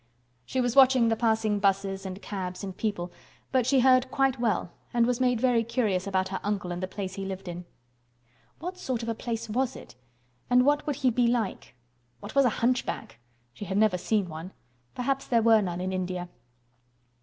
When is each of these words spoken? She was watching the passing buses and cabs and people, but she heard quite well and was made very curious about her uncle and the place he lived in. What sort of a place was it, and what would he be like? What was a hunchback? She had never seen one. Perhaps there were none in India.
She 0.47 0.61
was 0.61 0.75
watching 0.75 1.09
the 1.09 1.15
passing 1.15 1.59
buses 1.59 2.07
and 2.07 2.23
cabs 2.23 2.63
and 2.63 2.75
people, 2.75 3.11
but 3.51 3.67
she 3.67 3.81
heard 3.81 4.09
quite 4.09 4.39
well 4.39 4.71
and 4.95 5.05
was 5.05 5.21
made 5.21 5.39
very 5.39 5.63
curious 5.63 6.07
about 6.07 6.29
her 6.29 6.39
uncle 6.41 6.71
and 6.71 6.81
the 6.81 6.87
place 6.87 7.13
he 7.13 7.23
lived 7.23 7.47
in. 7.47 7.65
What 8.57 8.79
sort 8.79 9.03
of 9.03 9.09
a 9.09 9.13
place 9.13 9.47
was 9.47 9.75
it, 9.75 9.93
and 10.49 10.65
what 10.65 10.87
would 10.87 10.95
he 10.95 11.11
be 11.11 11.27
like? 11.27 11.75
What 12.19 12.33
was 12.33 12.45
a 12.45 12.49
hunchback? 12.65 13.19
She 13.53 13.65
had 13.65 13.77
never 13.77 13.99
seen 13.99 14.27
one. 14.27 14.53
Perhaps 14.95 15.27
there 15.27 15.43
were 15.43 15.61
none 15.61 15.79
in 15.79 15.93
India. 15.93 16.29